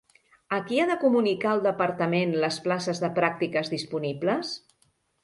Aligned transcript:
A 0.55 0.57
qui 0.69 0.79
ha 0.83 0.85
de 0.91 0.93
comunicar 1.01 1.51
el 1.57 1.61
Departament 1.65 2.33
les 2.45 2.57
places 2.69 3.03
de 3.05 3.11
pràctiques 3.21 3.71
disponibles? 3.75 4.57